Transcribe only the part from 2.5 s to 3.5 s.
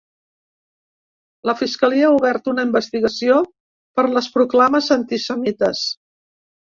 una investigació